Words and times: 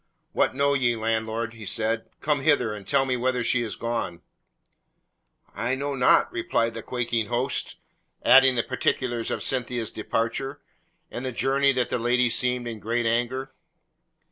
"What 0.31 0.55
know 0.55 0.73
you, 0.73 0.99
landlord?" 0.99 1.53
he 1.53 1.63
shouted. 1.63 2.09
"Come 2.21 2.39
hither, 2.41 2.73
and 2.73 2.87
tell 2.87 3.05
me 3.05 3.15
whither 3.15 3.41
is 3.41 3.45
she 3.45 3.69
gone!" 3.77 4.23
"I 5.53 5.75
know 5.75 5.93
not," 5.93 6.31
replied 6.31 6.73
the 6.73 6.81
quaking 6.81 7.27
host, 7.27 7.77
adding 8.23 8.55
the 8.55 8.63
particulars 8.63 9.29
of 9.29 9.43
Cynthia's 9.43 9.91
departure, 9.91 10.59
and 11.11 11.23
the 11.23 11.29
information 11.29 11.75
that 11.75 11.89
the 11.91 11.99
lady 11.99 12.31
seemed 12.31 12.67
in 12.67 12.79
great 12.79 13.05
anger. 13.05 13.53